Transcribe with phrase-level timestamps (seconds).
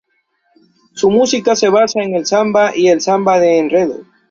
[0.95, 3.99] Su música se basa en el samba y el samba de enredo.